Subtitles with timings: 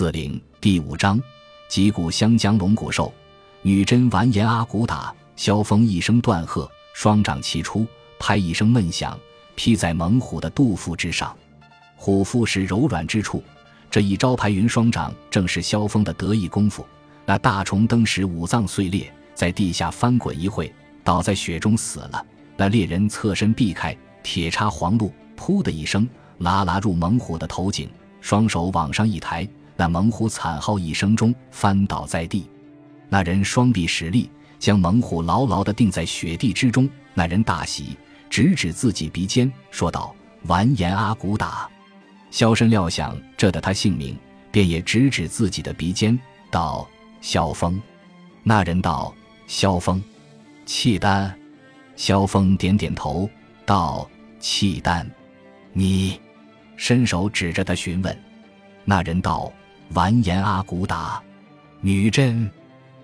[0.00, 1.22] 四陵第五章，
[1.68, 3.12] 击鼓湘江龙骨兽，
[3.60, 5.14] 女真完颜阿骨打。
[5.36, 7.86] 萧峰一声断喝，双掌齐出，
[8.18, 9.14] 拍一声闷响，
[9.54, 11.36] 劈在猛虎的肚腹之上。
[11.96, 13.44] 虎腹是柔软之处，
[13.90, 16.82] 这一招排云双掌正是萧峰的得意功夫。
[17.26, 20.72] 那大虫登时五脏碎裂，在地下翻滚一会，
[21.04, 22.24] 倒在雪中死了。
[22.56, 26.08] 那猎人侧身避开，铁叉黄鹿，噗的一声，
[26.38, 27.86] 拉拉入猛虎的头颈，
[28.22, 29.46] 双手往上一抬。
[29.80, 32.46] 那猛虎惨号一声中翻倒在地，
[33.08, 36.86] 那人双臂使力，将猛虎牢牢地定在雪地之中。
[37.14, 37.96] 那人大喜，
[38.28, 41.66] 指指自己鼻尖，说道：“完颜阿骨打。”
[42.30, 44.14] 萧深料想这得他性命，
[44.52, 46.86] 便也指指自己的鼻尖，道
[47.22, 47.80] ：“萧峰。”
[48.44, 49.14] 那人道
[49.48, 50.02] ：“萧峰，
[50.66, 51.34] 契丹。”
[51.96, 53.26] 萧峰点点头，
[53.64, 54.06] 道
[54.38, 55.10] ：“契丹。”
[55.72, 56.20] 你，
[56.76, 58.14] 伸手指着他询问。
[58.84, 59.50] 那人道。
[59.94, 61.20] 完颜阿骨打，
[61.80, 62.48] 女真。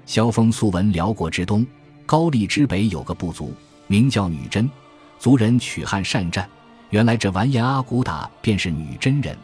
[0.04, 1.66] 萧峰素闻辽国之东，
[2.04, 3.52] 高丽之北有个部族，
[3.88, 4.70] 名叫女真，
[5.18, 6.48] 族人曲汉善战。
[6.90, 9.36] 原来这完颜阿骨打便是女真人。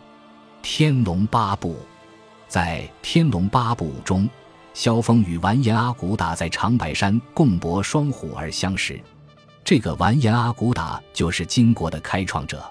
[0.63, 1.77] 天龙八部，
[2.47, 4.29] 在天龙八部中，
[4.73, 9.01] 萧峰与完颜阿骨打在长白山共搏双虎而相识。
[9.65, 12.65] 这个完颜阿骨打就是金国的开创者。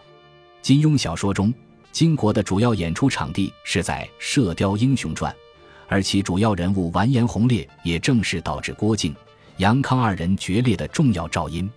[0.61, 1.53] 金庸小说中。
[1.91, 5.31] 金国的主要演出场地是在《射雕英雄传》，
[5.87, 9.13] 而其主要人物完颜洪烈也正是导致郭靖、
[9.57, 11.69] 杨康二人决裂的重要照因。